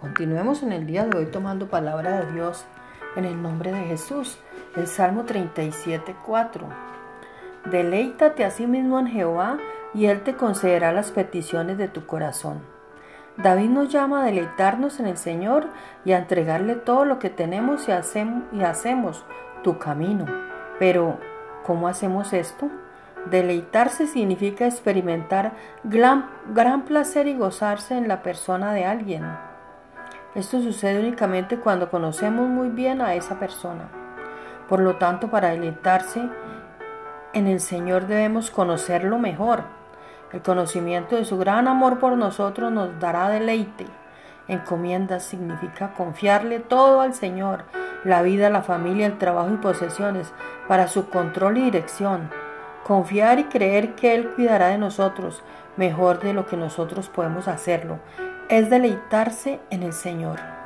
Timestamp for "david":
13.38-13.70